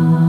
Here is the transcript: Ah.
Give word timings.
Ah. 0.00 0.27